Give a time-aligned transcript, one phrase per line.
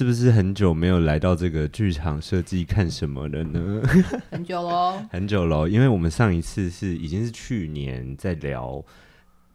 [0.00, 3.82] 是不是很久没有来到这个剧场设计看什么了呢？
[4.32, 8.76] 很久喽， 很久喽，因为我们上一次是已经是去年在聊《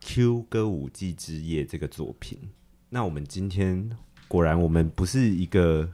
[0.01, 2.37] Q 歌舞伎之夜》这个作品，
[2.89, 3.89] 那我们今天
[4.27, 5.89] 果然我们不是一个。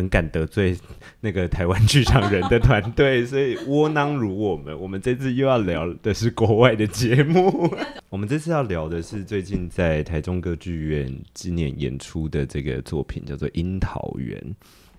[0.00, 0.74] 很敢得罪
[1.20, 7.70] 那个台湾剧场人的团队，所以窝囊如我们，我们这次又要聊的是国外的节目。
[8.08, 14.40] 我们这次要聊的是最近在台中歌剧院今年演出的这个作品，叫做《樱桃园》，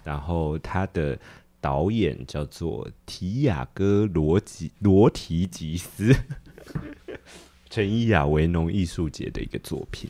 [0.04, 1.18] 然后他的
[1.60, 6.16] 导演叫做提亚哥罗吉罗提吉斯，
[7.72, 10.08] 陈伊雅维农艺术节的一个作品。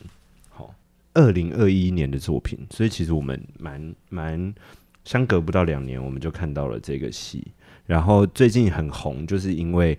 [1.13, 4.55] 二零二一年的作品，所以其实我们蛮蛮
[5.03, 7.45] 相隔不到两年，我们就看到了这个戏。
[7.85, 9.97] 然后最近很红，就是因为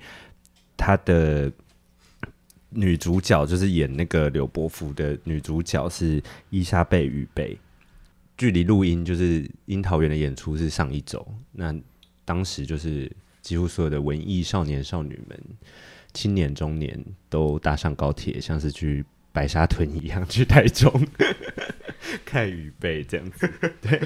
[0.77, 1.53] 他的
[2.71, 7.57] 女主角就是演那个柳伯福的女主角是伊莎贝雨蓓。
[8.37, 11.75] 距离录音就是樱桃园的演出是上一周，那
[12.25, 15.39] 当时就是几乎所有的文艺少年少女们、
[16.13, 19.05] 青年中年都搭上高铁，像是去。
[19.35, 20.93] 白沙屯一样去台中
[22.23, 23.99] 看雨蓓这样子，对，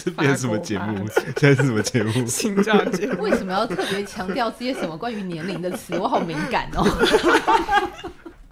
[0.04, 1.06] 这边什么节目？
[1.36, 2.26] 现在是什么节目？
[2.26, 3.22] 新扎 节目。
[3.22, 5.98] 为什么要特别强调这些什么关于年龄的词？
[5.98, 6.82] 我好敏感哦。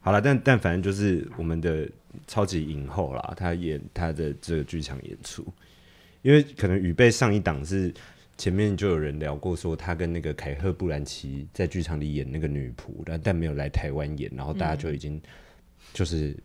[0.01, 1.89] 好了，但但反正就是我们的
[2.27, 5.47] 超级影后啦，她演她的这个剧场演出，
[6.23, 7.93] 因为可能雨贝上一档是。
[8.41, 15.21] 前面就有人聊过，说她跟那个凯赫布兰奇在剧场里演那个女仆，但但没有来台湾演，然后大家就已经
[15.93, 16.37] 就是、嗯、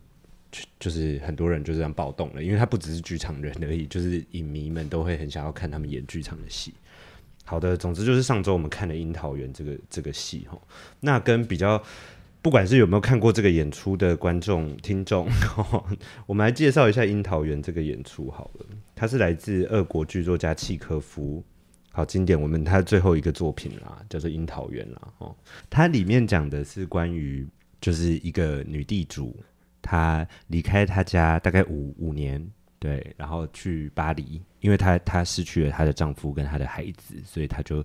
[0.78, 6.74] 就是很多人就这样暴动了，因为他不只是剧场人而已，就是影迷们都会很想要看他们演剧场的戏。
[7.44, 10.58] 好的，总之就是上周我们看了《樱桃园》这个这个戏哈，
[11.00, 11.82] 那跟比较
[12.40, 15.28] 不管是有没有看过这个演出的观众听众，
[16.26, 21.44] 我们来介绍一下《樱桃园》这个演出好了，它是来自俄国剧作家契科夫。
[21.96, 25.12] 好经典，我们他最后一个作品啦，叫做《樱桃园》啦。
[25.18, 25.36] 哦，
[25.70, 27.46] 它里面讲的是关于，
[27.80, 29.36] 就是一个女地主，
[29.84, 32.42] 她离开她家大概五五年，
[32.78, 37.84] 对，然后去巴黎，因为她她失去了她的丈夫跟她的孩子，所以她就。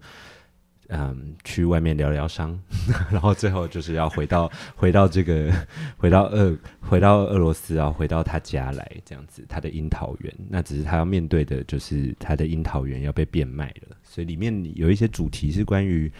[0.92, 2.60] 嗯，去外面疗疗伤，
[3.14, 5.54] 然后最后就是要回到 回到这个
[5.98, 10.34] 回到俄回到俄罗斯然后，回到他家来这样子，他的樱桃园。
[10.50, 16.12] 那只是他要面对的就是他的樱桃园要被变卖了，所以里面有一些主题是关于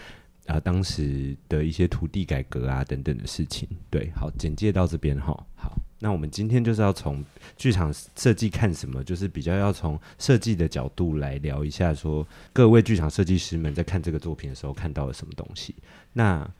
[0.50, 3.68] 啊、呃、当时的一些土地改革啊等等的事情。
[3.88, 5.78] 对，好，简介到这边哈，好。
[6.02, 7.22] 那我们今天就是要从
[7.58, 15.74] 剧场设计看什么，就是比较要从设计的角度来聊一下，说各位剧场设计师们在看这个作品的时候看到了什么东西。
[16.14, 16.50] 那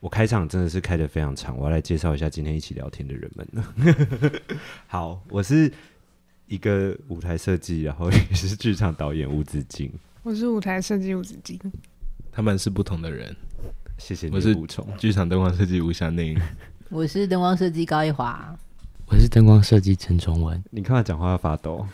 [0.00, 3.46] 我开场真的是开得非常长，我要来介绍一下今天一起聊天的人们。
[4.88, 5.70] 好，我是
[6.46, 9.92] 一个舞台设计，然后也是剧场导演吴子敬。
[10.22, 11.60] 我是舞台设计吴子敬，
[12.36, 13.34] 他们是不同的人。
[13.96, 14.86] 谢谢你的补充。
[14.98, 16.38] 剧场灯光设计吴祥宁，
[16.90, 18.54] 我是灯光设计高一华。
[19.06, 21.86] 我是灯光设计陈崇文，你看他讲话要发抖，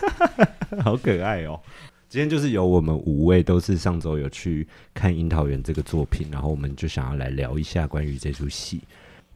[0.82, 1.60] 好可爱哦！
[2.08, 8.80] 今天就是有我们五位都是上周有去看《樱桃园》这个作品，然后我们就想要来聊一下关于这出戏。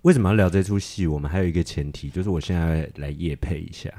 [0.00, 1.06] 为什么要聊这出戏？
[1.06, 3.90] 我们还有一个前提，就是我现在来夜配一下。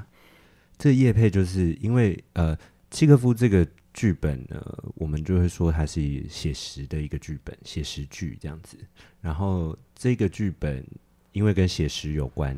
[0.80, 2.58] 这个业配就是因为呃，
[2.90, 4.62] 契诃夫这个剧本呢，
[4.96, 8.78] 我们就会说它是写实的一个剧本，写实剧这样子。
[9.20, 10.86] 然后这个剧本
[11.32, 12.58] 因为跟写实有关。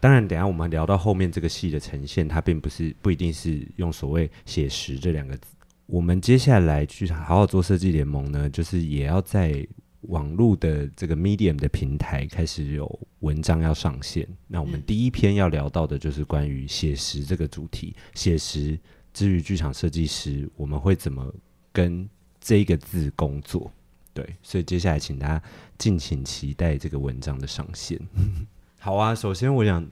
[0.00, 5.46] 当然，等下我们聊到后面这个戏的呈现，它并不是不一定是用所谓写实这两个字。
[5.86, 9.66] 我们接下来去好好做设计联盟呢，就是也要在
[10.02, 14.28] 网络的这个 Medium 的平台开始有文章要上线。
[14.46, 17.96] 那我们第一篇要聊到的就是关于写实这个主题。
[18.14, 18.78] 写实
[19.14, 21.32] 之于剧场设计师，我们会怎么
[21.72, 22.06] 跟
[22.38, 23.72] 这个字工作？
[24.12, 25.42] 对，所以接下来请大家
[25.78, 27.98] 敬请期待这个文章的上线。
[28.78, 29.84] 好啊，首先我想，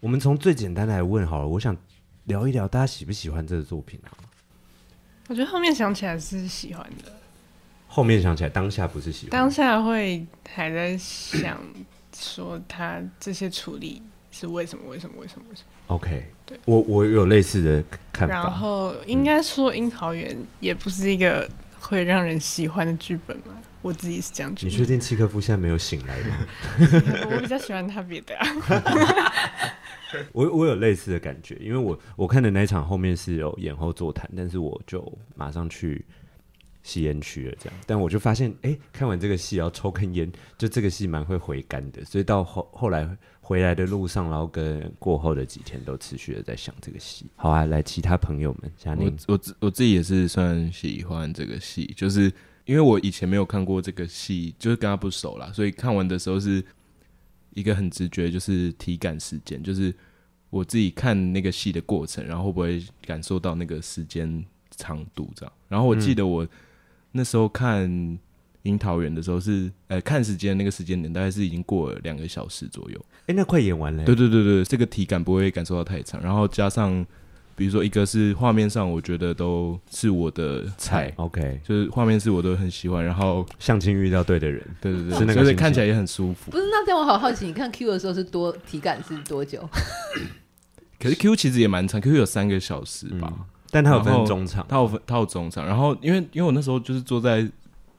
[0.00, 1.46] 我们从最简单来问好了。
[1.46, 1.76] 我想
[2.24, 4.10] 聊一聊大家喜不喜欢这个作品啊？
[5.28, 7.12] 我觉得后面想起来是喜欢的。
[7.86, 9.30] 后面想起来，当下不是喜欢。
[9.30, 11.60] 当下会还在想
[12.16, 14.02] 说他这些处理
[14.34, 14.90] 是为什么？
[14.90, 15.14] 为什么？
[15.20, 15.46] 为什么？
[15.48, 18.34] 为什么？OK，对，我我有类似的看法。
[18.34, 21.48] 然后应该说，樱桃园也不是一个
[21.78, 23.54] 会让人喜欢的剧本嘛。
[23.80, 24.72] 我自己是这样觉得。
[24.72, 26.46] 你确定契科夫现在没有醒来吗？
[27.30, 28.46] 我比较喜欢他别的、啊。
[30.32, 36.04] 我我有类似的感觉，因为我我看的那一场后面是有演后座谈，但是我就马上去
[36.82, 37.78] 吸烟区了，这样。
[37.84, 42.04] 但我就发现，哎、欸，看完这个戏要抽根烟，就这个戏蛮会回甘的。
[42.04, 43.06] 所以到后后来
[43.44, 47.26] 回来的路上，然后跟过后的几天都持续的在想这个戏。
[47.36, 52.32] 好啊，来其他朋友们，嘉宁，我我自我自己也是算喜欢这个戏，就是
[52.64, 56.64] 因为我以前没有看过这个戏，就是跟他不熟啦，所以看完的时候是
[57.50, 59.94] 一个很直觉，就是体感时间，就是
[60.48, 64.44] 我自己看那个戏的过程，然后会不会感受到那个时间
[64.74, 65.52] 长度这样。
[65.68, 66.48] 然后我记得我。
[67.16, 67.88] 那时候看
[68.64, 72.98] 《樱桃园》的时候是，呃，看时间那个时间点大概是已经过了两个小时左右。
[73.20, 74.04] 哎、欸，那快演完了。
[74.04, 76.20] 对对对对，这个体感不会感受到太长。
[76.22, 77.04] 然后加上，
[77.56, 81.12] 比如说一个是画面上，我觉得都是我的菜。
[81.16, 83.04] OK，就是画面是我都很喜欢。
[83.04, 86.50] 然后相亲遇到对的人，对对对，是那个，所以看起来也很舒服。
[86.50, 89.68] 不是，那这样我好好奇，你看 Q 的时候是多体感是多久？
[90.98, 93.30] 可是 Q 其实也蛮长，Q 有三个小时吧。
[93.30, 93.44] 嗯
[93.74, 95.66] 但它有分中场，它有分，他有中场。
[95.66, 97.44] 然后因为因为我那时候就是坐在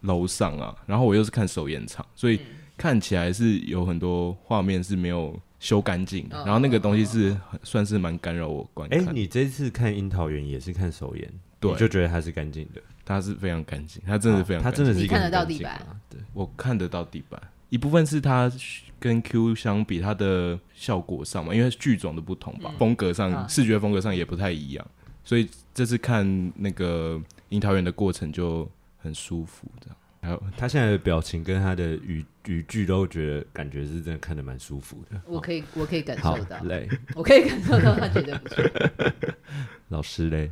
[0.05, 2.39] 楼上啊，然后我又是看首演场，所以
[2.77, 8.99] 看起来是有很多画面是没有修干净，然后那个东西是算是蛮干扰我观看。
[8.99, 17.41] 哎、欸，你这次看《樱桃园》也是看首演，对，就觉得它是干净的，它是非常干净，它真的是非常干净，它真的是一看得到地板，对，我看得到地板。
[17.69, 18.49] 一部分是它
[18.99, 24.87] 跟 Q 相比，它的效果上嘛，因为剧种的不同吧，风格上、视觉风格上也不太一样。
[25.23, 27.19] 所以这次看那个
[27.49, 28.69] 樱桃园的过程就
[29.05, 29.95] 很舒服，这样。
[30.21, 35.21] 还有他现在的表情跟他的语语句都觉得感觉是真的看得蛮舒服的。
[35.27, 36.57] 我可以，我可以感受到。
[36.63, 38.63] 累，我可以感受到他觉得不错。
[39.89, 40.49] 老师嘞？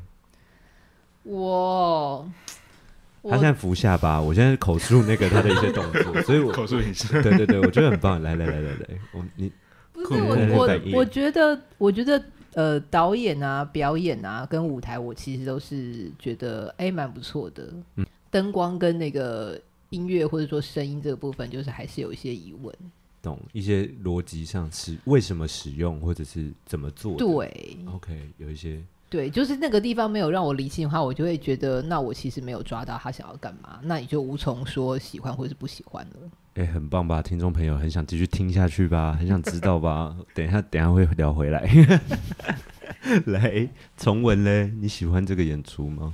[1.23, 2.29] 我，
[3.23, 7.09] 他现在扶下巴，我现在口述那个他的一些动作， 所以我口述一下。
[7.23, 8.21] 对对对，我觉得很棒。
[8.21, 9.51] 来来来来来，我你
[9.91, 12.23] 不是我我我觉得我觉得。
[12.55, 17.73] 呃，导演啊，表演啊，跟舞台，我其实都是觉得哎，蛮不错的。
[17.95, 22.75] 嗯，灯光跟那个音乐或者说声音这个部分，就是还是有一些疑问。
[23.21, 27.15] 懂一些逻辑上是为什么使用，或者是怎么做？
[27.15, 36.29] 对，OK，有一些对，就是那个地方没有让我理清的话，我就会觉得，那我其实没有抓到他想要干嘛，那你就无从说喜欢或是不喜欢了。
[36.55, 37.21] 哎，很棒吧？
[37.21, 39.15] 听众朋友很想继续听下去吧？
[39.17, 40.17] 很想知道吧？
[40.33, 41.69] 等一下，等一下会聊回来。
[43.27, 46.13] 来，重文嘞，你喜欢这个演出吗？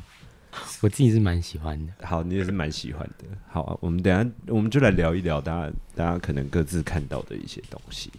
[0.82, 1.94] 我自己是蛮喜欢的。
[2.06, 3.26] 好，你也是蛮喜欢的。
[3.48, 8.12] 好啊，我们等下我们就来聊一聊大家大家可能各自看到的一些东西。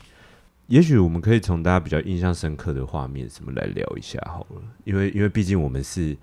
[0.66, 6.16] 也许我们可以从大家比较印象深刻的画面什么来聊一下好了，因为因为毕竟我们是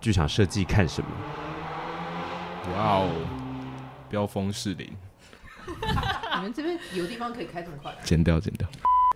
[0.00, 1.08] 剧场设计看什么？
[2.74, 3.10] 哇哦，
[4.08, 4.90] 飙风士林。
[6.36, 7.94] 你们这边有地方可以开这么快？
[8.02, 8.66] 剪掉，剪掉。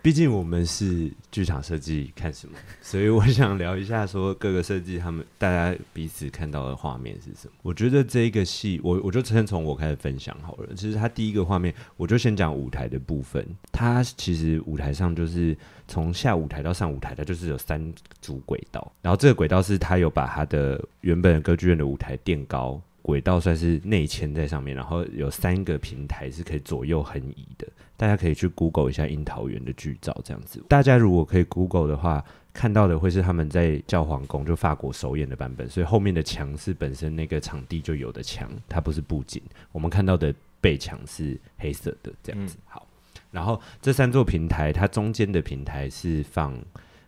[0.01, 7.53] 毕竟我们是剧场设计看什么，所以我想聊一下说各个设计他们大家彼此看到的画面是什么。
[7.61, 10.73] 我觉得这一个戏，我我就先从我开始分享好了。
[10.75, 13.45] 其实它第一个画面，我就先讲舞台的部分。
[13.71, 15.57] 它其实舞台上就是
[15.87, 22.81] 从下舞台到上舞台，它就是有三组轨道，然后这个轨道是它有把它的原本歌剧院的舞台垫高。
[23.07, 27.65] 轨道算是内嵌在上面，然后有三个平台是可以左右横移的。
[27.95, 30.61] 大家可以去 Google 一下樱桃园的剧照，这样子。
[30.67, 32.21] 大家如果可以 Google 的话，
[32.51, 39.41] 看到的会是他们在教皇宫就法国首演的版本，所以后面的墙是本身那个场地就有的墙，它不是布景。
[39.71, 42.57] 我们看到的背墙是黑色的，这样子。
[42.65, 42.85] 好，
[43.31, 46.53] 然后这三座平台，它中间的平台是放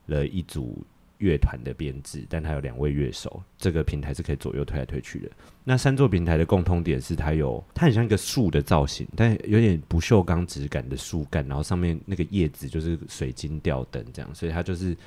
[0.06, 0.82] 了一组。
[1.20, 5.30] 乐团的编制，但它有两位乐手，这个平台是可以左右推来推去的。
[5.64, 14.98] 那三座平台的共通点是，它有它很像一个树的造型，但有点不锈钢质感的树干，然后上面那个叶子就是水晶吊灯这样，所以它就是。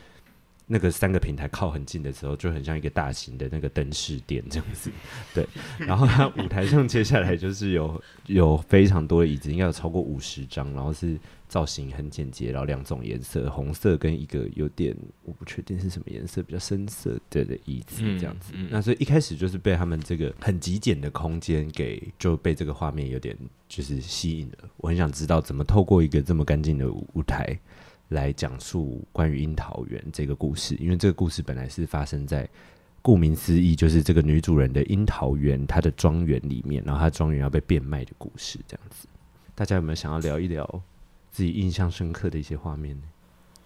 [0.64, 4.90] 那个三个平台靠很近的时候，就很像一个大型的那个灯饰店这样子，
[5.34, 5.46] 对。
[5.76, 11.18] 然后它舞台上接下来就是有有非常多的椅子，应该有超过五十张，然后是
[11.52, 18.52] 造型很简洁，然后两种颜色，红色跟一个有点我不确定是什么颜色，比较深色的的椅子这样子。
[18.54, 23.36] 嗯嗯、那所以一开始就是被他们这个很极简的空间给就被这个画面有点
[23.68, 24.70] 就是吸引了。
[24.78, 27.58] 我很想知道怎么透过一个这么干净的舞台。
[28.08, 32.46] 来讲述关于樱桃园这个故事，因为这个故事本来是发生在
[33.00, 39.08] 顾名思义，就是这个女主人的樱桃园，她的庄园里面，然后她庄园要被变卖的故事，这样子。
[39.54, 40.82] 大家有没有想要聊一聊
[41.32, 43.02] 自己印象深刻的一些画面呢？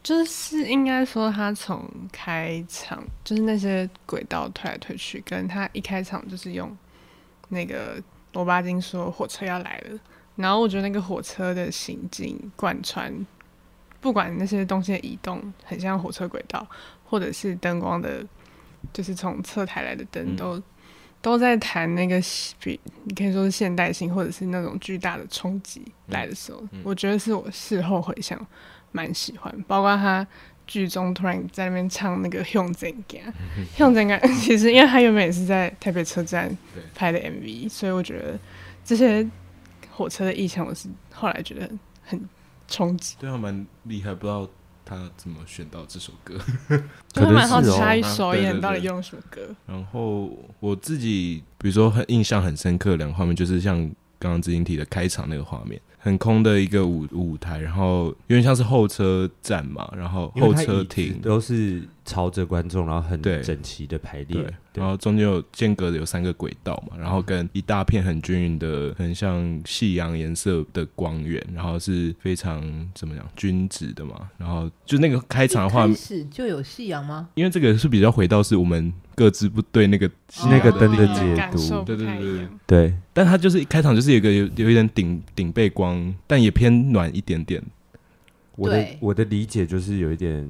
[0.03, 6.75] 就是应该说，他从开场就是那些轨道推来推去，跟他一开场就是用
[7.49, 8.01] 那个
[8.33, 9.99] 罗巴金说火车要来了，
[10.37, 13.13] 然后我觉得那个火车的行进贯穿。
[14.01, 16.65] 不管那些东西的移动很像火车轨道，
[17.05, 18.25] 或者是灯光的，
[18.93, 20.63] 就是从侧台来的灯都，
[21.27, 22.23] 都都在谈那个
[22.61, 28.47] 比你可以说是现代性，或者是那种巨大的冲击来的时候，我觉得是我事后回想
[28.93, 30.25] 蛮喜欢，包括他
[30.69, 33.21] 剧中突然在那边唱那个《向前行》，
[33.77, 36.57] 向前行其实因为他原本也是在台北车站
[36.95, 38.39] 拍的 MV，所以我觉得
[38.85, 39.29] 这些
[39.91, 41.69] 火车的意象，我是后来觉得
[42.05, 42.21] 很
[42.69, 44.49] 冲击，对他蛮厉害，不知道。
[44.89, 46.39] 他怎么选到这首歌？
[47.13, 49.43] 就蛮好奇他一首演到底用什么歌。
[49.67, 55.81] 然后我自己，比如说很印象很深刻的两个画面，就是像刚刚子英提的开场那个画面。
[55.99, 64.41] 很空的一个舞舞台，然后有点像是候车站嘛，然后候车亭都是朝着观众，然后很整齐的排列，
[64.73, 72.63] 然后中间有间隔的有三个轨道嘛，然后跟一大片很均匀的、很像夕阳颜色的光源，然后是非常
[72.95, 77.31] 怎么讲均质的嘛，然后就那个开场的画面，是就有夕阳吗？
[77.35, 78.93] 因为这个是比较回到是我们。
[79.17, 80.09] 各自不对那个
[80.45, 87.63] 那个灯的解读，对对对对对，但它就是一开场就是有一个有有一点顶顶背光，但也偏暖一点点。
[88.57, 90.47] 我的我的理解就是有一点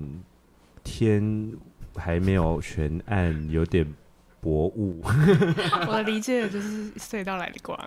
[0.83, 1.53] 天
[1.95, 3.87] 还没有全暗，有点
[4.41, 5.01] 薄雾。
[5.87, 7.79] 我的理解就是隧道来的光。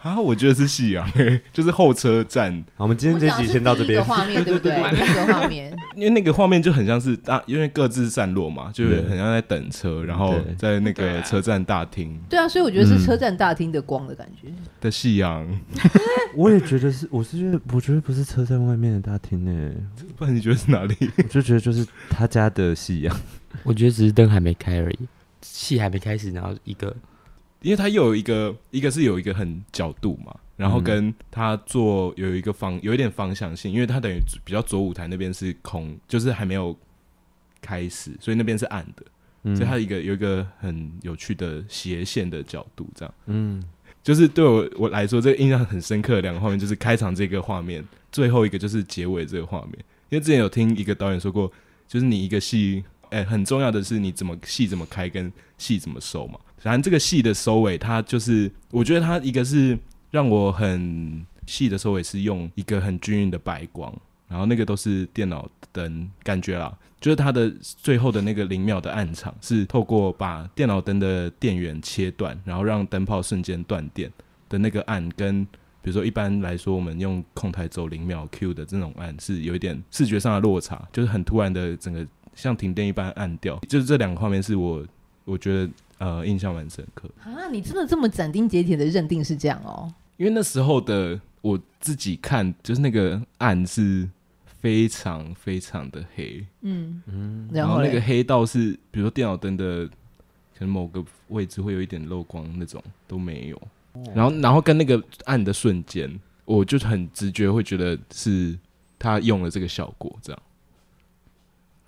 [0.00, 1.04] 啊，我觉得是夕阳，
[1.52, 2.52] 就是候车站。
[2.76, 4.02] 好，我们今天这集先到这边。
[4.02, 4.72] 画面对不对？
[4.80, 12.16] 那个画面， 因为那个画面就很像是大，因为各自散落嘛，就是很像在等车，然后在那个车站大厅。
[12.28, 14.48] 对啊，所以我觉得是车站大厅的光的感觉。
[14.80, 15.46] 的夕阳，
[16.36, 19.72] 我也觉得是，我是觉得，我觉得不是车站外面的大厅呢，
[20.16, 20.94] 不然你觉得是哪里？
[21.16, 23.16] 我就觉得就是他家的夕阳。
[23.64, 24.98] 我觉得只是灯还没开而已，
[25.42, 26.94] 戏还没开始，然后一个。
[27.60, 36.76] 因为它又有一个，一个是有一个很角度嘛，然后跟他做有一个方，有一点方向性，因为它等于比较左舞台那边是空，就是还没有
[37.60, 39.04] 开始，所以那边是暗的，
[39.42, 43.62] 嗯、所以它一个有一个很有趣的斜线的角度，这样，嗯，
[44.02, 49.74] 就是对我我来说，这个印象很深刻的两个画面，就是开场这个画面，最后一个就是结尾这个画面，
[50.10, 51.50] 因为之前有听一个导演说过，
[51.86, 56.38] 就是你一个戏，哎、欸，很重要的是你怎么戏怎么开跟戏怎么收嘛。
[56.60, 59.78] 反正这个戏的收尾，它就是我觉得它一个是
[60.10, 63.94] 让我很戏的收尾是用一个很均匀的白光，
[64.26, 74.10] 然后那个都是电脑灯感觉啦，就是它的最后的那个零秒的暗场是透过把电脑灯的电源切断，然后让灯泡瞬间断电
[74.48, 75.44] 的那个暗，跟
[75.80, 84.84] 比如说一般来说我们用控台走零秒 Q 的这种暗是有一点视觉上的落差，就是很突然的整个像停电一般暗掉，就是这两个画面是我
[85.24, 85.70] 我觉得。
[85.98, 87.48] 呃，印象蛮深刻啊！
[87.50, 89.92] 你真的这么斩钉截铁的认定是这样哦？
[90.16, 94.08] 因为那时候的我自己看，就是那个暗是
[94.60, 103.56] 非常非常的黑，嗯嗯，然后那个黑道是，比如说电脑灯的可能某个位置会有一点漏光那种都没有，
[103.92, 106.08] 哦、然后然后跟那个暗的瞬间，
[106.44, 108.58] 我就很直觉会觉得是
[108.98, 110.42] 他用了这个效果这样。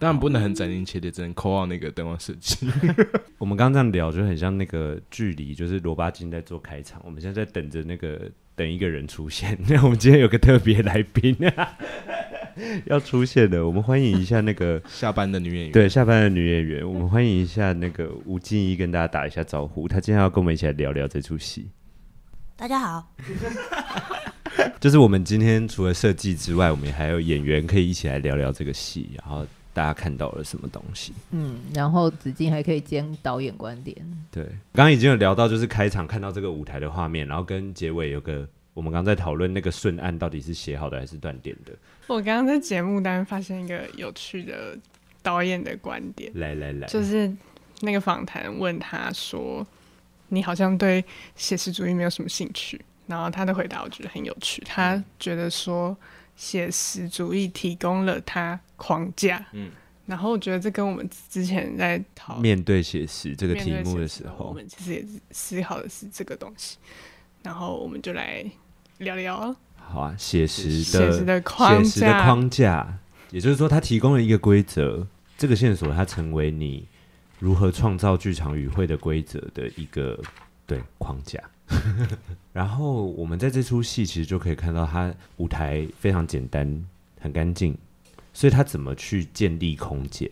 [0.01, 2.67] 当然不能很斩钉截铁，只能抠到那个灯光设计。
[3.37, 8.19] 我们刚刚这样聊，就很像那个距离，就是罗巴金在做开场，我们现在在等着那个
[8.57, 9.59] 等一个人出现。
[9.69, 11.37] 那我们今天有个特别来宾
[12.89, 15.73] 要出现的，我们欢迎一下那个下班的女演员。
[15.73, 19.87] 对，下班的女演员，我们欢迎一下那个吴静怡，跟大家打一下招呼。
[19.87, 21.69] 她今天要跟我们一起来聊聊这出戏。
[22.57, 23.15] 大家好。
[24.81, 29.47] 就是我们今天除了设计之外，我们还有演员可以一起来聊聊这个戏，然后。
[29.73, 31.13] 大家看到了什么东西？
[31.31, 33.97] 嗯，然后子敬还可以兼导演观点。
[34.31, 41.73] 对，刚刚已经有聊到，就是开场看到这个舞台的画面，然后跟结尾有个，我们刚刚在讨论那个顺案到底是写好的还是断点的。
[42.09, 44.77] 我刚刚在节目单发现一个有趣的
[45.23, 47.33] 导演的观点，来来来，就是
[47.81, 49.65] 那个访谈问他说
[50.29, 51.05] ：“你好像对
[51.37, 55.97] 写实主义没有什么兴趣。”然后他的回答我觉得很有趣，他觉得说。
[56.41, 59.71] 写实主义提供了他框架，嗯，
[60.07, 66.79] 然后我觉得这跟我们之前在讨面对写实这个题目的时候，我们其实也是思考的是这个东西，
[67.43, 68.43] 然后我们就来
[68.97, 69.55] 聊聊。
[69.77, 72.99] 好啊，写实的写实的框架，写实的框架，
[73.33, 75.07] 也就是说，它提供了一个规则，
[75.37, 76.89] 这个线索它成为你
[77.39, 80.19] 如何创造剧场语汇的规则的一个
[80.67, 81.39] 对框架。
[82.53, 86.85] 然后我们在这出戏其实就可以看到，他舞台非常简单，
[87.21, 87.77] 很干净，
[88.33, 90.29] 所以他怎么去建立空间？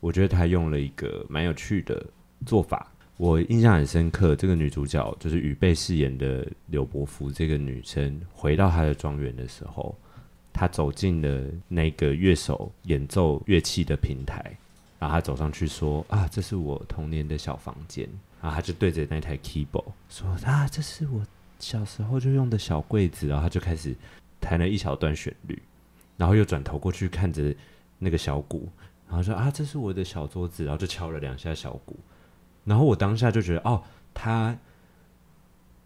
[0.00, 2.04] 我觉得他用了一个蛮有趣的
[2.46, 4.36] 做法，我印象很深刻。
[4.36, 9.94] 这个女主角就是雨蓓饰演的柳伯福这个女生，回到她的庄园的时候，
[10.52, 14.56] 她走进了那个乐手演奏乐器的平台，
[14.98, 18.08] 然后她走上去说：“啊，这是我童年的小房间。”
[18.40, 21.22] 然后他就对着那台 keyboard 说：“啊，这是我
[21.58, 23.94] 小时候就用的小柜子。”然后他就开始
[24.40, 25.62] 弹了一小段旋律，
[26.16, 27.54] 然后又转头过去看着
[27.98, 28.66] 那个小鼓，
[29.06, 31.94] 然后说：“啊，这是我的小桌子。”然后就敲了两下小鼓，
[32.64, 33.82] 然后我当下就觉得，哦，
[34.14, 34.56] 他，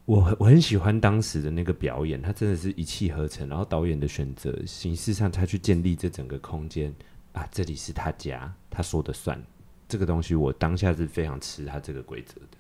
[0.05, 3.49] 我我很喜欢当时的那个表演，他真的是一气呵成。
[3.49, 6.95] 然后导演的选择形式上，他去建立这整个空间
[7.33, 9.43] 啊，这里是他家，他说的算。
[9.89, 12.57] 这个东西我当下是非常吃他这个规则的。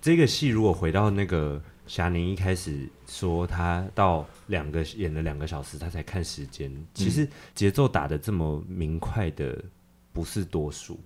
[0.00, 6.70] 这个戏如果回到那个霞宁一开始说他到两个演了两个小时，他才看时间。
[6.94, 9.64] 其实节奏打得这么明快的
[10.12, 11.00] 不是多数。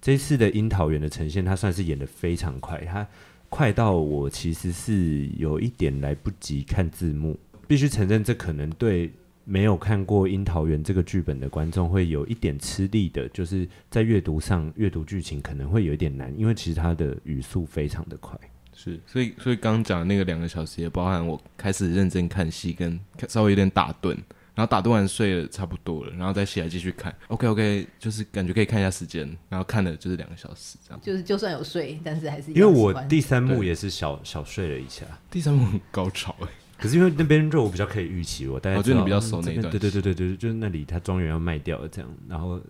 [0.00, 3.06] 这次的樱桃园的呈现，他算是演得非常快，他
[3.48, 7.38] 快到我其实是有一点来不及看字幕。
[7.66, 9.12] 必须承认，这可能对。
[9.50, 18.38] 没有看过《樱桃园》这个剧本的观众会有一点吃力的，就是在阅读上阅读剧情可能会有一点难，因为其实它的语速非常的快。
[18.72, 24.10] 是，所以所以刚刚讲的那个两个小时也包含我开始认真看戏，跟稍微有点打盹，
[24.54, 27.12] 然后打盹完睡了差不多了，然后再起来继续看。
[27.26, 31.00] OK OK，就是感觉可以看一下时间，然后看了就是两个小时这样。
[31.02, 36.52] 就是就算有睡，但是还是因为我第三幕也是小小睡了一下，第三幕很高潮哎、欸。
[36.80, 42.60] 可是因为那边就我比较可以预期，我大概我觉得你比较熟那一段，对对对对对，就是那里他庄园要卖掉了这样，然后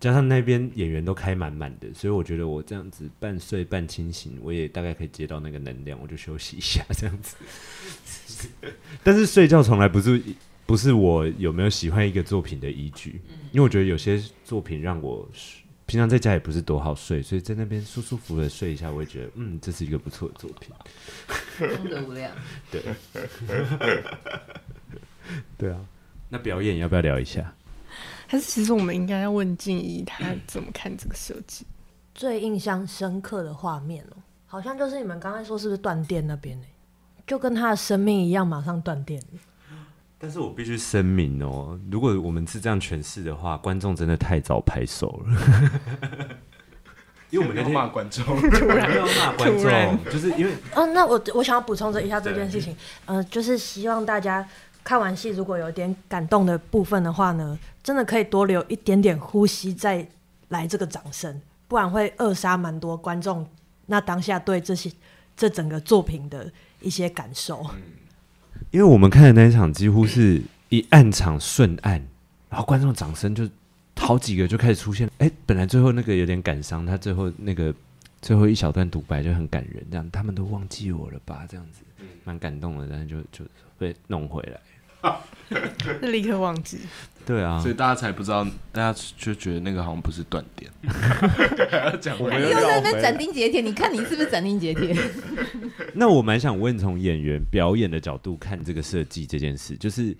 [0.00, 7.36] 加上那边演员都开满满的，所以我觉得我这样子半睡半清醒，我也大概可以接到那个能量，我就休息一下这样子。
[9.04, 10.22] 但是睡觉从来不是
[10.66, 13.20] 不是我有没有喜欢一个作品的依据，
[13.52, 15.28] 因为我觉得有些作品让我。
[15.90, 20.72] 平常在家也不是多好睡，所以在那边舒舒服服的睡一下，我也觉得，嗯，这是一个不错的作品。
[21.58, 22.30] 功德无量。
[22.70, 22.80] 对。
[25.58, 25.80] 对啊，
[26.28, 27.52] 那表演要不要聊一下？
[28.28, 31.66] 还是其实我们应该要问静怡，她怎么看这个设计？
[32.14, 36.66] 最印象深刻的画面哦，好像就是你们刚才说是不是断电那边呢？
[37.26, 39.20] 就跟他的生命一样，马上断电。
[40.22, 45.40] 但是我必须声明哦，如果我们是这样诠释的话，观众真的太早拍手了。
[47.30, 48.94] 因为我们要骂观众， 突然。
[48.94, 50.52] 要骂观众，就是因为……
[50.74, 54.46] 哦，那我我想要补充这一下这件事情，呃，就是希望大家
[54.84, 60.06] 看完戏，如果有点感动的部分的话呢，真的可以多留一点点呼吸，再
[60.48, 63.48] 来这个掌声，不然会扼杀蛮多观众
[63.86, 64.92] 那当下对这些
[65.34, 67.64] 这整个作品的一些感受。
[67.72, 67.80] 嗯
[68.70, 72.00] 因为我们看的那一场几乎是一暗场顺暗，
[72.48, 73.48] 然后观众掌声就
[73.96, 75.10] 好几个就开始出现。
[75.18, 77.74] 哎，本来最后那个有点感伤，他最后那个
[78.22, 81.44] 最后一小段独白就很感人，这样他们都忘记我了吧？
[81.48, 81.82] 这样子
[82.22, 83.44] 蛮感动的，然后就就
[83.76, 84.60] 被弄回来，
[86.00, 86.78] 那 立刻忘记。
[87.26, 90.70] 对啊，所以大家才不知道，大家就觉得那个好像不是断点。
[92.18, 94.96] 我们又在那斩钉截铁，你看你是不是斩钉截铁？
[95.94, 100.16] 那我蛮想问，从演员表演的角度看这个设计这件事，就是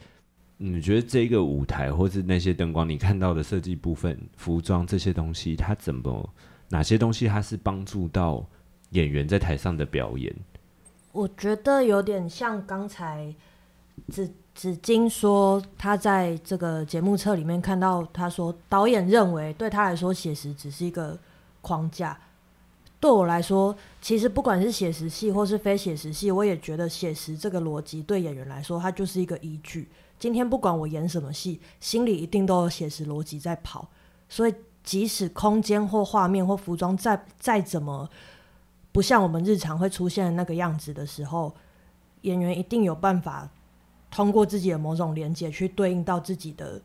[0.59, 6.31] 你觉得这个舞台或是那些灯光，你看到的设计部分、服装这些东西，它怎么
[6.69, 8.47] 哪些东西它是帮助到
[8.91, 10.33] 演员在台上的表演？
[11.13, 13.35] 我觉得有点像刚才
[14.09, 21.17] 子紫金说，他在这个节目册里面看到，他说导演认为对他来说写实只是一个
[21.63, 22.19] 框架。
[22.99, 29.89] 对我来说，其实不管是写实戏或是非写实戏，我也觉得写实这个逻辑对演员来说，它就是一个依据。
[30.19, 33.89] 今天不管我演什么戏，心里一定都有写实逻辑在跑。
[34.29, 38.07] 所以，即使空间或画面或服装再再怎么
[38.93, 41.55] 不像我们日常会出现的那个样子的时候，
[42.23, 43.49] 演员一定有办法。
[44.11, 46.83] 通过自己的某种连接去对应到自己的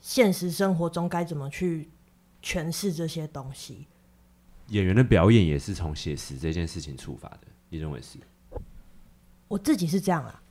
[0.00, 1.88] 现实生活中，该怎么去
[2.42, 3.86] 诠释这些东西？
[4.68, 8.18] 演员的表演也是从写实这件事情出发的，你认为是？
[9.46, 10.42] 我自己是这样啊，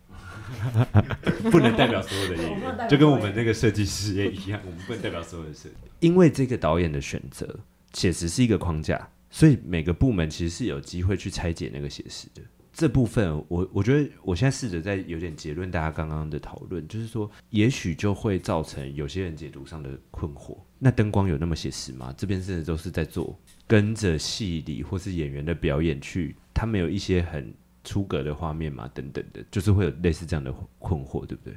[1.52, 5.76] 不能代表所有的演员，就跟我们那个设计师也一样，我们不能代表所有的设计。
[6.00, 7.60] 因为这个导演的选择，
[7.94, 12.42] 写实是一个框架，所以每个部门其实是有机会去拆解那个写实的。
[12.78, 20.58] 这部分，我我觉得我现在试着在有点结论，大家刚刚的讨论，就是说，也许就会造成有些人解读上的困惑。
[20.78, 22.14] 那灯光有那么写实吗？
[22.18, 23.34] 这边甚至都是在做
[23.66, 27.54] 跟着戏里或是演员的表演去，他们有一些很
[27.86, 31.56] 出格的画面嘛，等等的，就是会有类似这样的困惑，对不对？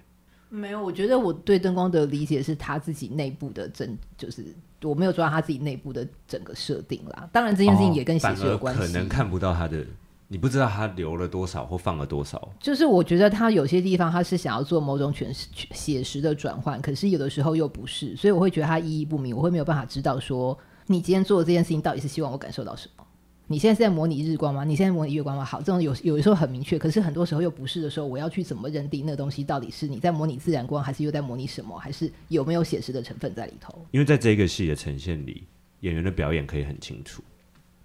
[0.50, 7.28] 没有，我觉得我对灯光的理解是他自己内部的整，就是我没有抓他自己内部的整个设定啦。
[7.32, 9.84] 当然，这件事情也跟写实有关系，哦，可能看不到他的。
[10.30, 23.04] 你不知道他留了多少或放了多少，就是我觉得他有些地方他是想要做某种全写实的转换，可是有的时候又不是，所以我会觉得他意义不明，我会没有办法知道说你今天做的这件事情到底是希望我感受到什么。
[23.50, 24.62] 你现在是在模拟日光吗？
[24.62, 25.42] 你现在模拟月光吗？
[25.42, 33.74] 好，这种有有的时候很明确，可是很多时候又不是的时候，我要去怎么认定那个东西到底是你在模拟自然光，还是又在模拟什么，还是有没有写实的成分在里头？
[33.90, 35.44] 因为在这个戏的呈现里，
[35.80, 37.22] 演员的表演可以很清楚，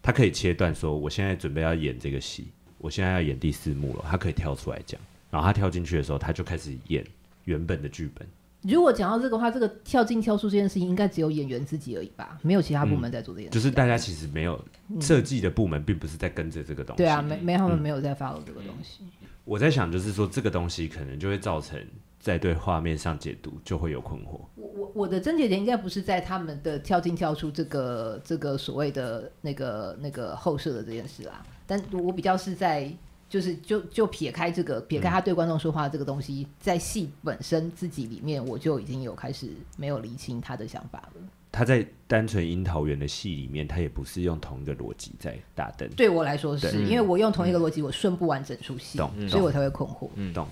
[0.03, 4.99] 他可以切断说，我现在准备要演这个戏，我现在要演第四幕了，他可以跳出来讲，
[5.31, 7.03] 然后他跳进去的时候，他就开始演
[7.45, 8.27] 原本的剧本。
[8.63, 12.37] 如果讲到这个话，这个跳进跳出这件事情，应该只有演员自己而已吧？
[12.41, 13.51] 没有其他部门在做这件事。
[13.51, 14.63] 嗯，就是大家其实没有
[14.99, 16.97] 设计的部门，并不是在跟着这个东西。
[16.97, 19.03] 对啊，没没他们没有在 follow 这个东西。
[19.21, 19.27] 嗯。
[19.45, 21.77] 我在想，就是说这个东西可能就会造成
[22.23, 24.39] 在对画面上解读就会有困惑。
[24.55, 32.91] 我我我的症结点应该不是在他们的跳进跳出这个这个所谓的那个那个后设的这件事啦，但我比较是在。
[33.29, 41.21] 就是就就撇开这个，撇开他对观众说话这个东西，嗯、在戏本身自己里面，我就已经有开始没有理清他的想法了。
[41.51, 45.89] 他在单纯樱桃园的戏里面，他也不是用同一个逻辑在打灯。
[45.97, 50.07] 对我来说是，因为我用同一个逻辑，我顺不完整出戏，嗯，所以我才会困惑。
[50.13, 50.47] 嗯，懂。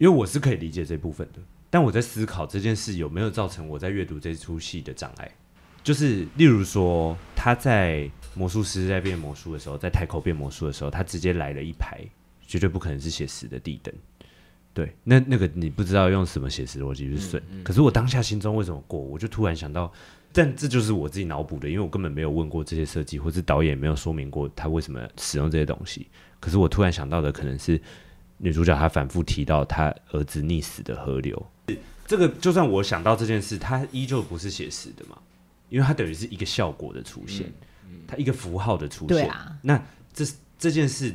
[0.00, 1.38] 因为我是可以理解这部分的，
[1.70, 5.30] 但我在思考这件事有没有造成我在阅读这出戏的障碍。
[5.84, 12.00] 就是例如说，他在魔术师在变魔术的时候，在台口变魔术的时候，他直接来了一排。
[12.46, 13.94] 绝对不可能是写实的地灯，
[14.74, 18.98] 对，那 那个你不知道用什么写实逻辑去顺，嗯嗯，可是我当下心中为什么过？
[18.98, 19.92] 我就突然想到，
[20.32, 26.08] 但这就是我自己脑补的，因为我根本没有问过这些设计，或是导演没有说明过他为什么使用这些东西。
[26.40, 27.80] 可是我突然想到的，可能是
[28.40, 31.46] 女主角她反复提到她儿子溺死的河流，
[32.06, 35.16] 这个就算我想到这件事，它依旧不是写实的嘛，
[35.68, 37.46] 因为它等于是一个效果的出现，
[38.08, 39.80] 它一个符号的出现，对啊，那
[40.12, 40.24] 这
[40.58, 41.14] 这件事。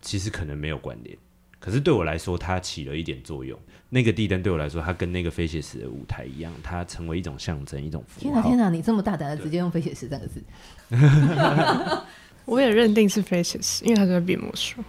[0.00, 1.18] 其实可能没有关联，
[1.58, 3.58] 可是对我来说，它起了一点作用。
[3.88, 8.20] 那个地灯对我来说，它跟那个非写实的舞台一样，它成为一种象征，一种符号。
[8.20, 8.70] 天哪，天哪！
[8.70, 10.40] 你这么大胆的直接用“非写实”三个字，
[12.46, 14.84] 我也认定是非写实，因为它在变魔术，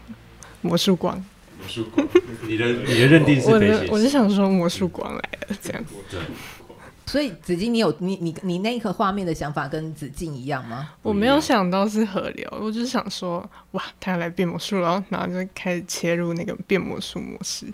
[0.61, 1.25] 魔术光，魔
[2.47, 5.85] 你的你的认定是非写实，我是想说魔术光来了这样。
[6.09, 6.19] 对。
[7.05, 10.91] 所以子金，你有你你你那一刻画面的想法跟子靖一样吗？
[11.01, 17.65] 我没有想到是河流，我就是想说，哇，他要来变魔术了，然后就开始切入那个变魔术模式。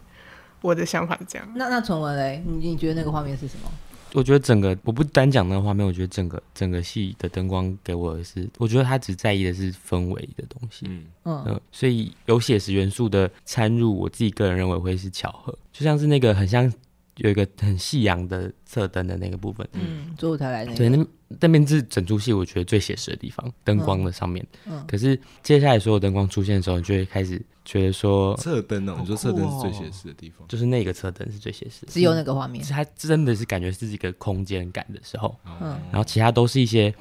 [0.62, 1.46] 我的想法是这样。
[1.54, 3.70] 那那崇文嘞，你你觉得那个画面是什么？
[4.16, 10.86] 我觉得整个我不单讲那个画面，我觉得整个整个戏的灯光给我的是，我觉得他只在意的是氛围的东西。
[10.88, 16.72] 嗯嗯、呃，所以有写实元素的掺入，我自己个人认为会是巧合，就像是那个很像。
[17.18, 21.06] 有一个很夕阳的侧灯的那个部分，嗯，左舞台来那个，对，那
[21.40, 24.46] 那边是整出戏我觉得最写实的地方，灯光的上面。
[24.66, 36.94] 嗯，可是接下来所有灯光出现的时候，你就会开始觉得说，侧灯哦，你说侧灯是最写实的地方，就是那个侧灯是最写实的，只有那个画面，它真的是感觉是一个空间感的时候，嗯，然后其他都是一些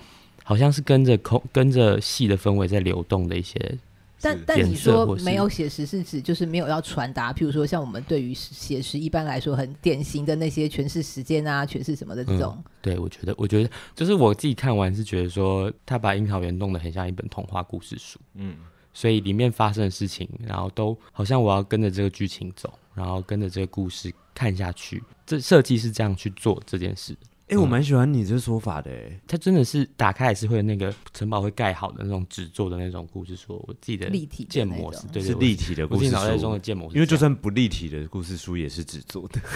[0.43, 3.79] 好像是跟着空跟着戏的氛围在流动的一些。
[4.21, 12.55] 但但你说没有写实是指就是没有要传达，譬如说像我们对于写实一般来说很典型的那些诠释时间啊、诠释什么的这种。
[12.57, 18.19] 嗯、对，我觉得，我觉得就是我自己看完是觉得说，他把樱桃园弄得很像一本童话故事书。
[18.35, 18.57] 嗯，
[18.95, 25.03] 所以里面发生的事情，然后都好像我要跟着这个剧情走，然后跟着这个故事看下去。
[25.27, 27.15] 这设计是这样去做这件事。
[27.47, 28.91] 哎、欸，我蛮喜欢你这说法的。
[28.91, 33.63] 哎，它真的是打开也是会有那个城堡会盖好的那种纸做的那种故事书。
[33.69, 36.13] 我记得立体建模是，对，对，是立体的故事书。
[36.13, 39.39] 脑袋中的建模，因为就算不立体的故事书也是纸做的。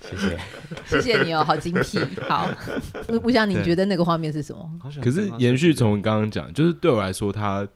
[0.00, 0.38] 谢谢，
[0.86, 1.98] 谢谢你哦，好精辟。
[2.26, 2.48] 好，
[3.22, 4.66] 我想你觉得那个画面是什么？
[5.02, 7.68] 可是延续从刚刚讲，就是对我来说，它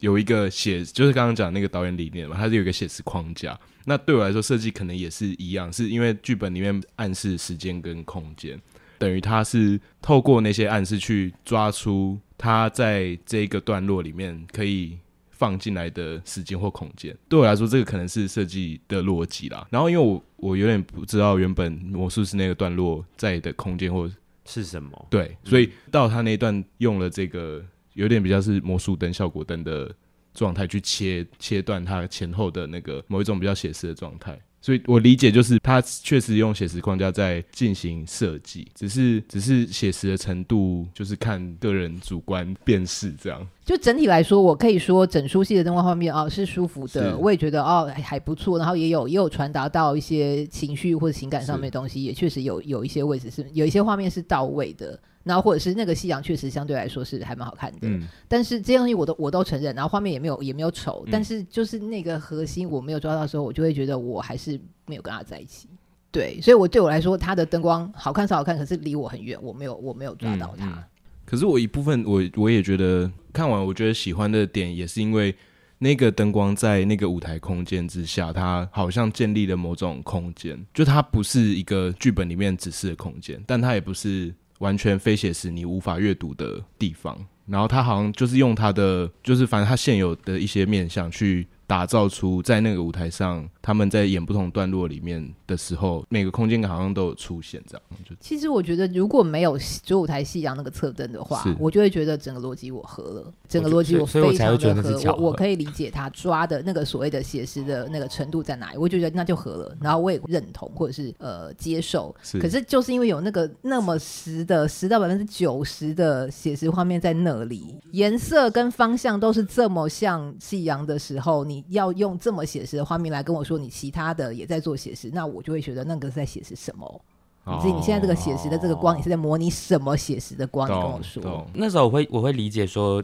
[0.00, 3.58] 有一个写，就是刚刚讲那个导演理念嘛，它是有一个写实框架。
[3.86, 8.60] 那对我来说，设计可能也是一样，是因为剧本里面暗示时间跟空间，
[8.98, 14.98] 等于它是透过那些暗示去抓出它在这个段落里面可以
[15.30, 17.16] 放进来的时间或空间。
[17.28, 19.66] 对我来说，这个可能是设计的逻辑啦。
[19.70, 24.10] 然后，因为我我有点不知道原本魔术师那个段落在的空间或
[24.44, 27.64] 是什么，对，所以到他那一段用了这个
[28.00, 29.94] 有点比较是魔术灯、效果灯的。
[30.32, 43.44] 状态去切切断它前后的那个某一种比较写实的状态，所以我理解就是它确实用写实框架在进行设计，只是只是写实的程度就是看个人主观辨识这样。
[43.64, 54.96] 就整体来说，我可以说整出戏的灯光画面哦是舒服的，我也觉得哦还不错，然后也有也有传达到一些情绪或者情感上面的东西，也确实有有一些位置是有一些画面是到位的。
[55.22, 65.68] 然后或者是那个夕阳确实相对来说是还蛮好看的，嗯、但是这些东西我都我都承认，然后画面也没有也没有丑，嗯、但是就是那个核心我没有抓到的时候，我就会觉得我还是没有跟他在一起。
[66.10, 70.66] 对，所以我对我来说，他的灯光好看是好看，可是离我很远，我没有我没有抓到他。
[70.66, 70.84] 嗯嗯、
[71.24, 75.32] 可是我一部分我我也觉得看完，我觉得喜欢的点也是因为
[75.78, 87.18] 那个灯光在那个舞台空间之下，它好像建立了某种空间，就它不是一个剧本里面指示的空间，但它也不是完全非写实你无法阅读的地方。
[87.46, 91.46] 然后他好像就是用他的，就是反正他现有的一些面向去。
[91.70, 97.82] 打造出在那个舞台上，他们在演不同段落里面的时候，每个空间感好像都有出现这样。
[98.04, 105.12] 就其实我觉得，如果没有主舞台夕阳那个侧灯的话，我就会觉得整个逻辑我合了，整个逻辑我非常的合。
[105.12, 109.76] 我我可以理解他抓的那个所谓的写实的那个程度在哪里，我就觉得那就合了。
[109.80, 112.12] 然后我也认同或者是呃接受。
[112.20, 121.59] 是可是就是因为有那个那么实的十到百分之九十的写实画面在那里，颜色跟方向都是这么像夕阳的时候，你。
[121.68, 127.04] 要用这么写实的画面来跟我说，你其他的也在做写实，那我就会觉得那个是在写实什么？
[127.44, 130.68] 哦、你自己你现在这个写实的这个光，你是在模拟什么写实的光？
[130.68, 131.46] 你跟我说。
[131.54, 133.02] 那时候我会我会理解说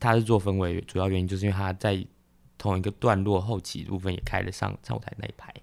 [0.00, 2.04] 他是做氛围，主要原因就是因为他在
[2.58, 5.54] 同一个段落后期部分也开了上上舞台那一排。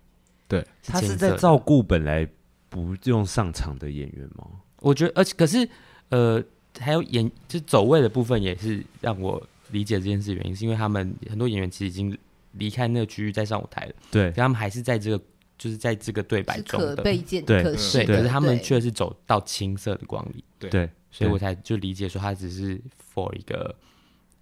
[0.47, 2.25] 对，他是在照顾本来
[2.69, 4.47] 不用上场的演员吗？
[4.79, 5.67] 我觉得，而且可是
[6.09, 6.41] 呃，
[6.79, 12.17] 还有演就走位的部分也是让我理解这件事原因，是因为他们很多演员其实已经。
[12.57, 15.21] 离开那个区域在上舞台了，对，他们还是在这个，
[15.57, 22.81] 就是在这个对白中的，可被见，对，可是，可是他们却是走到青色的光里，对，对，所以我才就理解说他只是
[23.13, 23.75] for 一个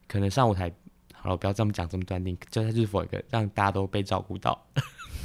[0.07, 0.71] 可能上舞台，
[1.11, 4.63] 好了，不要这么讲这么断定，就他就是 for 一个让大家都被照顾到，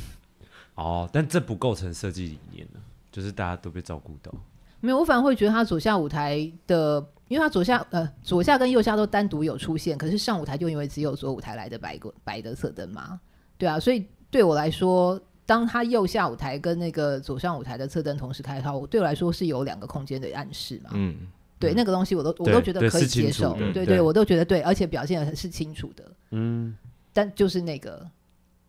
[0.75, 2.81] 哦，但这不构成设计理念呢，
[3.13, 4.33] 就是大家都被照顾到，
[4.81, 7.07] 没有，我反而会觉得他走下舞台的。
[7.29, 13.21] 因为他左下呃左下跟右下都单独有出现，可是上舞台就因为只有左舞台来的白个白的侧灯嘛，
[13.57, 21.17] 对啊，所以对我来说，当他右下舞台跟那个左上舞台的侧灯同时开的话，我对我来说是有两个空间的暗示嘛，嗯，
[21.59, 26.77] 对，那个东西我都我都觉得可以接受，对对，对，我都觉得对，而且表现的是清楚的，嗯，
[27.13, 28.05] 但就是那个。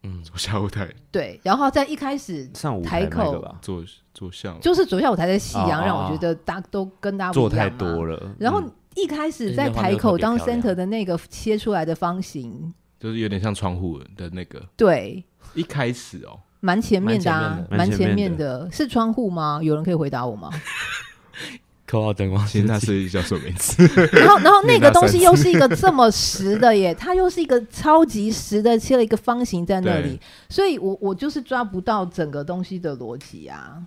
[0.04, 0.88] 嗯，左下舞台。
[1.12, 3.84] 对，然后在一开始上台口左
[4.14, 8.36] 左下就是左下舞台的夕阳，让我觉得大家都跟大家做太多了。
[8.40, 8.64] 然后
[8.96, 14.62] 一开始在台口当 center 的那个切出来的方形，就是有点像窗户的那个。
[14.76, 19.60] 对，一开始哦，蛮前面的啊，蛮前面的，是窗户吗？
[19.62, 20.50] 有人可以回答我吗？
[21.90, 23.84] 扣号灯光，现在设计叫什么名字？
[24.14, 33.82] 然后，然后那个东西又是一个这么实的耶， 它又是一个超级实的，切了一个方形在那里，所以我我就是抓不到整个东西的逻辑啊。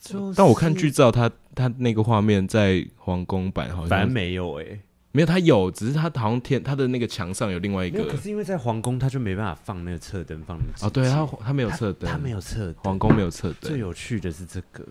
[0.00, 4.80] 就是、但我看剧照，它它那个画面在皇宫版好像反正没有哎，
[5.12, 13.70] 没有，它有，只是它好像天它的那个墙上有另外一个，可是因为在皇宫，它就没办法放那个侧灯，放那个哦，对，它它没有侧灯，它没有侧灯，皇宫没有侧灯。
[13.72, 14.86] 最有趣的是这个，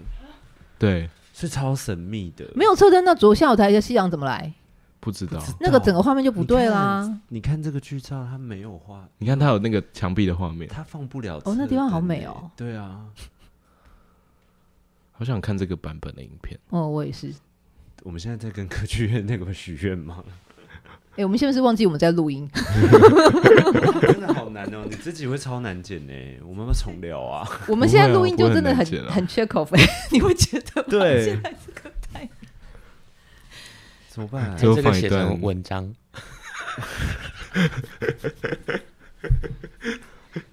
[0.77, 1.09] 对。
[1.39, 4.53] 是超神秘的，没有车灯，那左下舞台的夕阳怎么来？
[4.99, 7.03] 不知道，那个整个画面就不对啦。
[7.29, 11.41] 你看，你看这个剧照，它没有画，你看它有那个墙壁的画面，它放不了。
[11.45, 12.51] 哦，那地方好美哦。
[12.57, 13.05] 对啊，
[15.13, 16.59] 好想看这个版本的影片。
[16.71, 17.33] 哦，我也是。
[18.03, 20.21] 我们现在在跟歌剧院那个许愿吗？
[21.19, 22.49] 哎、欸，我们现在是忘记我们在录音，
[24.01, 24.85] 真的好难哦！
[24.89, 26.13] 你自己会超难剪呢，
[26.47, 27.45] 我们要重聊啊！
[27.67, 29.77] 我们现在录音就真的很很缺口费，
[30.13, 31.25] 你会觉得对？
[31.25, 32.29] 现在这个太
[34.07, 34.55] 怎么办？
[34.55, 35.93] 就这个写成文章。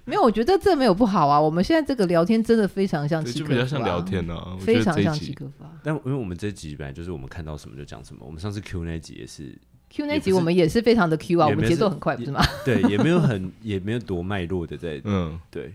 [0.03, 1.39] 没有，我觉得这没有不好啊。
[1.39, 5.65] 我们现在这个聊天真的非常像七，就比较像聊天啊，非常像七颗发。
[5.81, 9.57] 但因为我们这集本来就是我们看到什么就讲什么，我们上次 Q 那集也是。
[9.89, 12.43] Q 那集我们也是非常的 Q 啊，我们节奏很快，不是吗？
[12.65, 15.73] 对，也没有很，也没有多脉络的在，嗯，对，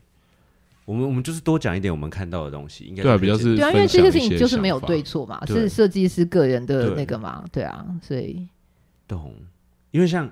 [0.84, 8.46] 我们我们就是多讲一点我们看到的东西，应该对，比较是对啊，因为这些事情就是没有对错嘛，是设计师个人的那个嘛，对啊，所以
[9.08, 9.34] 懂，
[9.90, 10.30] 因为像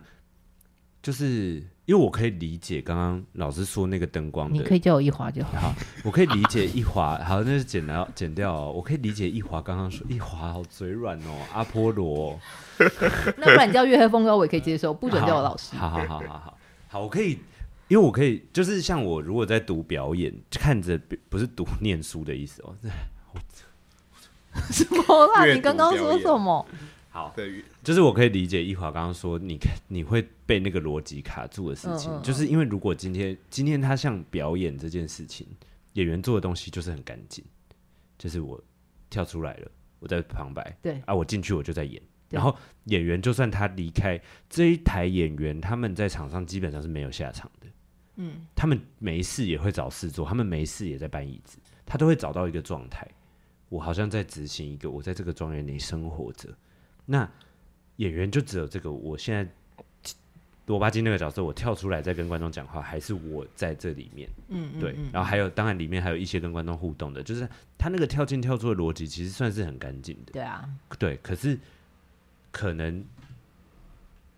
[1.03, 1.63] 就是。
[1.91, 5.59] 因为我可以理解刚刚老师说那个灯光，你可以叫我一华就好。
[5.59, 5.75] 好，
[6.05, 8.73] 我可以理解一华， 好，那是剪掉剪掉哦。
[8.73, 12.39] 我可以理解一华刚刚说一华好嘴软哦，阿波罗。
[13.39, 15.75] 那不然你叫月黑风高，我也可以接受，不准叫我老师。
[15.75, 17.41] 好好好好好，好，我可以，
[17.89, 20.97] 因为我可以，就是像我如果在读表演，看着
[21.29, 22.73] 不是读念书的意思哦。
[24.71, 25.45] 什么啦？
[25.53, 26.65] 你刚刚说什么？
[27.13, 27.35] 好，
[27.83, 35.45] 就是我可以理解一华刚刚说，你 看你会被那个逻辑卡住的事情，嗯嗯嗯，就是因为如果今天今天他像表演这件事情，
[35.95, 37.45] 演员做的东西就是很干净，
[38.17, 38.63] 就是我
[39.11, 41.03] 跳出来了，我在旁白，对。
[41.05, 47.67] 啊，我进去我就在演，然后演员就算他离开这一台演员，他们在场上基本上是没有下场的，
[48.17, 53.05] 嗯，他们没事也会找事做，他们没事也在搬椅子，他都会找到一个状态。
[53.69, 56.49] 我好像在执行一个，我在这个庄园里生活着。
[57.11, 57.29] 那
[57.97, 59.51] 演员就只有这个，我现在。
[60.67, 64.31] 罗巴金那个角色，我跳出来再跟观众讲话，还是我在这里面？
[64.51, 64.95] 嗯，对。
[65.13, 70.33] 然后还有，当然里面还有一些跟观众互动的，就是他那个跳进跳出的逻辑，其实算是很干净的。
[70.33, 71.17] 对啊，对。
[71.25, 71.59] 可是
[72.53, 73.05] 可能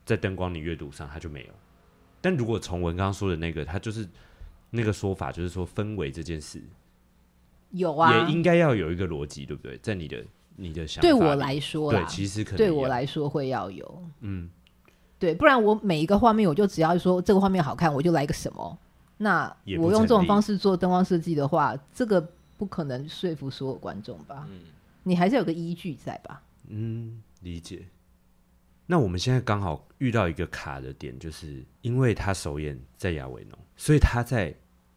[0.07, 1.53] 在灯光你阅读上，他就没有。
[2.23, 4.09] 但如果从文刚刚说的那个，他就是
[4.71, 6.63] 那个说法，就是说氛围这件事
[7.73, 9.77] 有啊，也应该要有一个逻辑，对不对？
[9.83, 10.25] 在你的
[10.57, 14.51] 你的想法，对我来说，对，其实可能对我来说会要有，嗯。
[15.19, 18.77] 对，不然我每一个画面，我就只要说这个画面好看，我就来个什么。
[19.19, 19.47] 那
[19.79, 22.21] 我用这种方式做灯光设计的话，这个
[22.59, 24.45] 不可能说服所有观众吧？
[24.51, 24.63] 嗯，
[25.05, 26.43] 你还是有个依据在吧？
[26.67, 27.87] 嗯，理解。
[28.85, 34.53] 那我们现在刚好遇到一个卡的点，就是因为他首演在亚维农，所以他在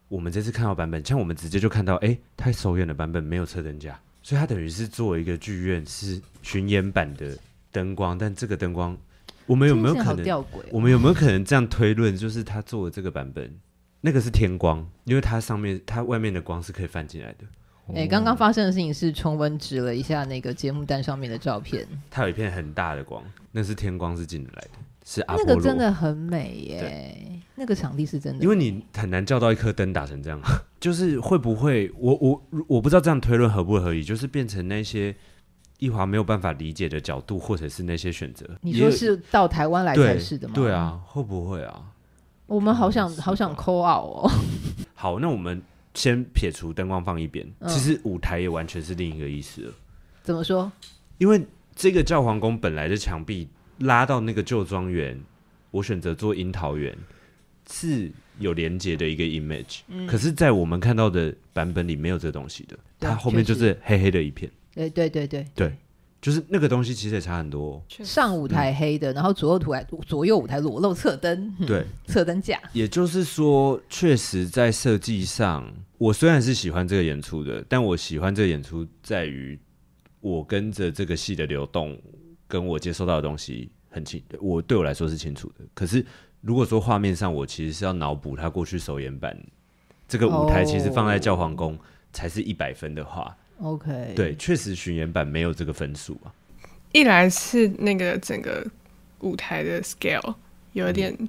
[0.08, 7.38] 我们这次看到版本，像我们直接就看到，哎，他首演的版本没有车灯架，所以他等于是做一个剧院是巡演版的
[7.70, 8.98] 灯光，但这个灯光。
[9.46, 10.44] 我们有没有可能？
[10.72, 12.16] 我们有没有可能这样推论？
[12.16, 13.48] 就是他做的这个版本，
[14.00, 17.44] 那个是天光，因为它上面、它外面的光是可以泛进来的。
[17.90, 24.70] 哎、欸，刚刚发生的事情是重温指了一下那个节目单上面的照片，它有一片很大的光，那是天光是进来的，
[25.06, 25.54] 是阿波罗。
[25.54, 28.44] 那个真的很美耶，那个场地是真的。
[28.44, 30.38] 因为你很难叫到一颗灯打成这样，
[30.78, 31.90] 就是会不会？
[31.96, 35.16] 我我我不知道这样推论合不合理，就是变成那些。
[35.78, 40.54] 一华没有办法理解的角度，或者是那些选择，你说是到台湾来才是的吗？
[40.54, 41.92] 对啊，会不会啊？
[42.46, 44.30] 我们好想好想 call out 哦。
[44.96, 45.60] 好，那我们
[45.92, 49.72] 先撇除灯光放一边，嗯，其实舞台也完全是另一个意思了。
[50.22, 50.72] 怎么说？
[51.18, 53.46] 因为这个教皇宫本来的墙壁
[53.78, 55.20] 拉到那个旧庄园，
[55.70, 56.96] 我选择做樱桃园
[57.70, 64.50] 是有连接的一个 image，嗯，可是，在我们看到的版本里没有这东西的，它后面就是黑黑的一片。
[64.74, 65.72] 对对对对对，
[66.20, 67.82] 就是那个东西其实也差很多。
[67.88, 72.60] 上舞台黑的，嗯、然后左右舞台左右舞台裸露侧灯，对，侧灯架。
[72.72, 79.58] 也就是说，确实在设计上，我虽然是喜欢这个演出的，但我喜欢这个演出在于
[80.20, 81.98] 我跟着这个戏的流动，
[82.48, 85.64] 跟我接收到的东西很清，我对我来说是清楚的。
[85.74, 86.04] 可是
[86.40, 89.36] 如果说画面上，我其实是要脑补他过去首演版
[90.06, 91.78] 这个舞台，其实放在教皇宫
[92.12, 93.36] 才是一百分的话。
[93.60, 96.30] OK，对，确实巡演版没有这个分数啊。
[96.92, 98.64] 一来是那个整个
[99.20, 100.34] 舞台的 scale
[100.72, 101.28] 有点，嗯、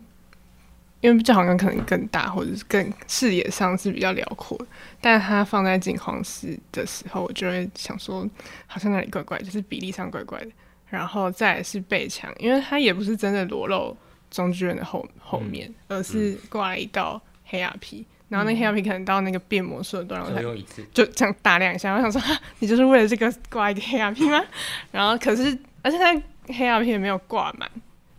[1.02, 4.60] 因为教皇宫可能更大，或者是更视野上是比较辽阔。
[5.02, 8.30] 但它放在景皇室的时候，我就会想说，
[8.68, 10.52] 好像那里怪怪，就是比例上怪怪的。
[10.90, 13.96] 然后再是背墙，因为它也不是真的裸露
[14.30, 18.06] 中剧院的后后面，嗯、而是挂了一道黑亚皮。
[18.30, 21.94] 然后那黑曜皮可能到那个变魔术的段落，用一次就这样打两下。
[21.96, 22.22] 我想说，
[22.60, 24.44] 你就是为了这个挂一个黑曜皮吗？
[24.92, 26.14] 然后可是，而且它
[26.54, 27.72] 黑曜皮也没有挂满，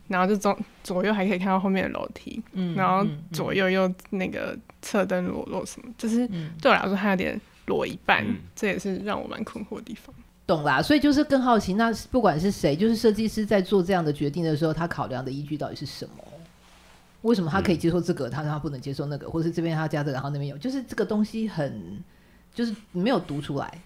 [0.06, 6.26] 然后就左左右还可以看到后面的楼梯，嗯，然后左右又那个侧灯裸露什么，就是
[6.62, 10.14] 对我来说还有点裸一半，嗯，这也是让我蛮困惑的地方。
[10.48, 16.24] 懂啦，所以就是更好奇，那不管是谁，就是设计师在做这样的决定的时候，他考量的依据到底是什么？
[17.20, 22.02] 为什么他可以接受这个，嗯、他他不能接受那个，或者是这边他加这个，然后那边有，就是这个东西很，
[22.54, 23.82] 就是没有读出来，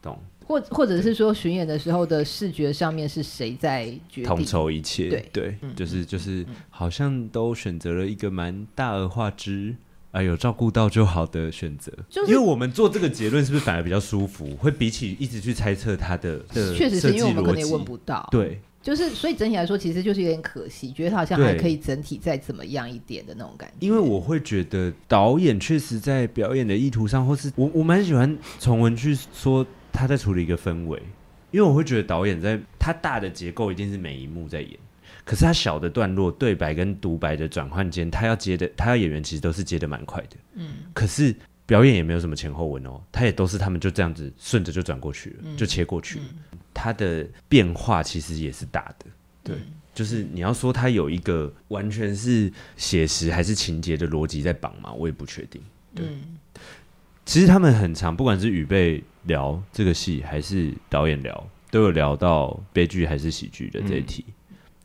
[0.00, 0.18] 懂？
[0.46, 5.10] 或或者是说巡演的时候的视觉上面是谁在决定统筹一切？
[5.10, 9.74] 对对，嗯、就是就是、嗯、好像都选择了一个蛮大而化之，
[10.16, 11.92] 啊，有照顾到就好的选择。
[12.08, 14.56] 就是因为我们做这个结论是不是反而比较舒服？
[14.56, 16.42] 会比起一直去猜测他的，
[16.74, 18.60] 确实是因为我们可能也问不到，对。
[18.82, 23.84] 就是，所以整体来说，其实就是有点可惜，觉得他好像还可以整体再怎么样一点的那种感觉。
[23.84, 31.02] 因为我会觉得导演确实在表演的意图上，或是我我蛮喜欢从文去说他在处理一个氛围，
[31.50, 34.78] 因为我会觉得导演在他大的结构一定是每一幕在演，
[35.26, 41.34] 可是他小的段落对白跟独白的转换间，他要接的，他要演员其实都是接的蛮快的，嗯，可是
[41.66, 46.20] 表演也没有什么前后文哦，他也都是他们就这样子顺着就转过去了，嗯、就切过去。
[46.20, 46.58] 嗯。
[46.72, 49.06] 他的变化其实也是大的，
[49.42, 55.58] 对，嗯、就是你要说他有一个完全是写实还是情节的逻辑在绑嘛，我也不确定。
[55.94, 56.36] 对，嗯、
[57.24, 64.22] 其实他们很长，不管是预备聊这个戏，还是导演聊，都有聊到悲剧还是喜剧的这一题。
[64.28, 64.34] 嗯、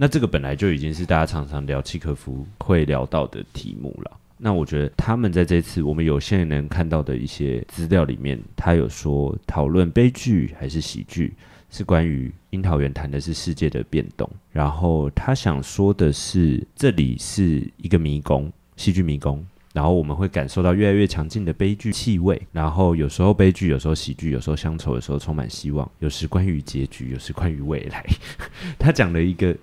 [0.02, 4.18] 那这个本来就已经是大家常常聊契诃夫会聊到的题目了。
[4.36, 11.36] 那我觉得他们在这次我们有限能看到的一些资料里面，他有说讨论悲剧还是喜剧。
[11.70, 28.04] 是关于樱桃园谈的是世界的变动，然后他想说的是，这里是一个迷宫，戏剧迷宫，然后我们会感受到越来越强劲的悲剧气味，然后有时候悲剧，有时候喜剧，有时候乡愁，有时候充满希望，有时关于结局，有时关于未来。
[28.78, 29.56] 他讲了一个，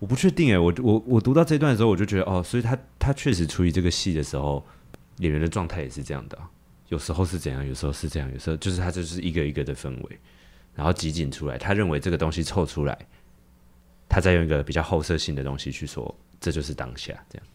[0.00, 4.66] 我不确定哎，我我我读到这段的时候，我就觉得哦，所以他他确实处于这个戏的时候，
[5.18, 6.36] 演员的状态也是这样的，
[6.88, 10.18] 有时候是怎样，有时候是这样，有时候就是他就是一个一个的氛围，
[10.74, 12.98] 然后集锦出来，他认为这个东西凑出来，
[14.08, 17.46] 他再用一个比较后设性的东西去说，这就是当下这样。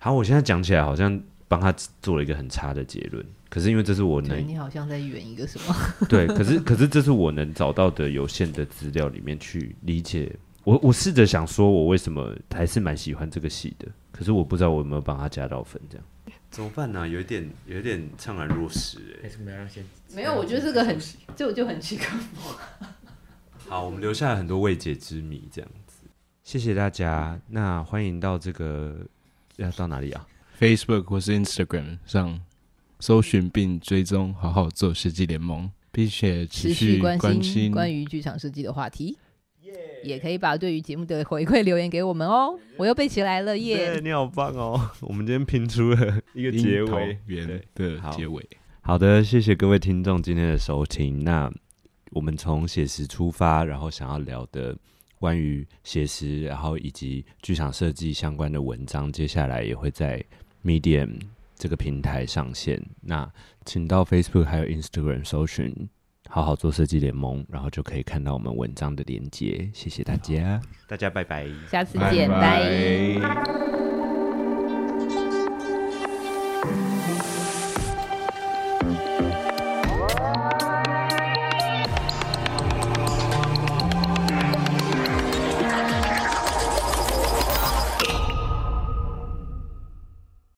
[0.00, 1.22] 好，我现在讲起来好像。
[1.48, 1.70] 帮他
[2.00, 5.76] 做了一个很差的结论，可是因为这是我能，你好像在圆一个什么？
[6.08, 10.34] 对，可是可是这是我能找到的有限的资料里面去理解。
[10.64, 16.06] 我我试着想说，我为什么还是蛮喜欢这个戏的，可是我不知道我有没有帮他加到分，这样
[16.50, 17.08] 怎么办呢？
[17.08, 19.30] 有一点有一点怅然若失哎。
[20.14, 20.98] 没有，我觉得这个很
[21.34, 22.06] 就就很奇怪。
[23.68, 26.06] 好，我们留下了很多未解之谜，这样子。
[26.44, 28.98] 谢谢大家，那欢迎到这个
[29.56, 30.26] 要到哪里啊
[30.60, 32.38] ？Facebook 或是 Instagram 上
[33.00, 39.16] 搜寻并追踪，好好做设计联盟，并且持续关心关于剧场设计的话题。
[40.02, 42.58] 也可以把对于节目的回馈留言给我们哦。
[42.76, 44.00] 我又背起来了耶！
[44.02, 44.90] 你好棒哦！
[45.00, 48.46] 我们今天拼出了一个结尾，圆的结尾。
[48.80, 51.22] 好的，谢谢各位听众今天的收听。
[51.22, 51.52] 那
[52.10, 54.76] 我们从写实出发，然后想要聊的。
[55.18, 60.20] 关于写实，然后以及剧场设计相关的文章，接下来也会在
[60.64, 61.16] Medium
[61.54, 62.84] 这个平台上线。
[63.00, 63.32] 那
[63.64, 65.72] 请到 Facebook 还有 Instagram 搜寻
[66.28, 69.70] “好好做设计联盟”，然后就可以看到我们文章的连接。
[69.72, 73.18] 谢谢大家，大家拜拜，下次见，拜。
[73.20, 73.71] 拜拜。